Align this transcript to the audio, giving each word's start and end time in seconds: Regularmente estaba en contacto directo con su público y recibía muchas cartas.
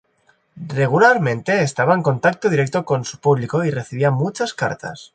Regularmente 0.79 1.61
estaba 1.61 1.93
en 1.93 2.01
contacto 2.01 2.49
directo 2.49 2.85
con 2.85 3.05
su 3.05 3.19
público 3.19 3.63
y 3.65 3.69
recibía 3.69 4.09
muchas 4.09 4.55
cartas. 4.55 5.09